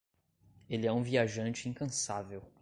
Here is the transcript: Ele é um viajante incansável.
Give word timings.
Ele 0.67 0.87
é 0.87 0.91
um 0.91 1.03
viajante 1.03 1.69
incansável. 1.69 2.41